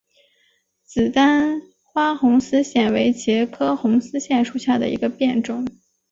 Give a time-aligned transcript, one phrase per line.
[0.83, 1.61] 紫单
[1.93, 5.63] 花红丝线为茄科红丝线属下的一个变种。